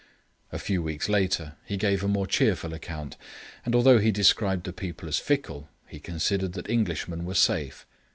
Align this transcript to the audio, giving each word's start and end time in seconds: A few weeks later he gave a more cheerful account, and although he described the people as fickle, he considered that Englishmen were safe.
A 0.51 0.57
few 0.57 0.81
weeks 0.81 1.09
later 1.09 1.57
he 1.63 1.77
gave 1.77 2.03
a 2.03 2.07
more 2.07 2.25
cheerful 2.25 2.73
account, 2.73 3.17
and 3.63 3.75
although 3.75 3.99
he 3.99 4.09
described 4.11 4.63
the 4.65 4.73
people 4.73 5.07
as 5.07 5.19
fickle, 5.19 5.69
he 5.85 5.99
considered 5.99 6.53
that 6.53 6.67
Englishmen 6.71 7.23
were 7.23 7.35
safe. 7.35 7.85